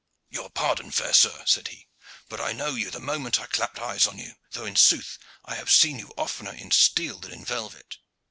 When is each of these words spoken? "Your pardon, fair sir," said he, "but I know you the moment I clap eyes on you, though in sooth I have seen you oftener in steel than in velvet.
"Your 0.31 0.49
pardon, 0.49 0.89
fair 0.89 1.13
sir," 1.13 1.43
said 1.45 1.67
he, 1.67 1.87
"but 2.27 2.41
I 2.41 2.53
know 2.53 2.73
you 2.73 2.89
the 2.89 2.99
moment 2.99 3.39
I 3.39 3.45
clap 3.45 3.77
eyes 3.77 4.07
on 4.07 4.17
you, 4.17 4.33
though 4.49 4.65
in 4.65 4.75
sooth 4.75 5.19
I 5.45 5.53
have 5.53 5.69
seen 5.71 5.99
you 5.99 6.11
oftener 6.17 6.53
in 6.55 6.71
steel 6.71 7.19
than 7.19 7.31
in 7.31 7.45
velvet. 7.45 7.99